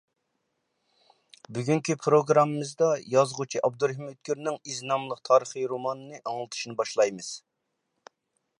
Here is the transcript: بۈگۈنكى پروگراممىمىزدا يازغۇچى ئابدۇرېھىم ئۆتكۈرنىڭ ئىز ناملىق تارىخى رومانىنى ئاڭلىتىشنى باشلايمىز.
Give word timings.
بۈگۈنكى 1.57 1.95
پروگراممىمىزدا 2.05 2.87
يازغۇچى 3.15 3.61
ئابدۇرېھىم 3.67 4.07
ئۆتكۈرنىڭ 4.13 4.59
ئىز 4.71 4.81
ناملىق 4.93 5.21
تارىخى 5.29 5.67
رومانىنى 5.75 6.21
ئاڭلىتىشنى 6.23 6.79
باشلايمىز. 6.81 7.33